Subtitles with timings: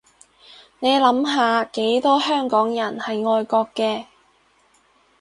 [0.79, 4.05] 你諗下幾多香港人係愛國嘅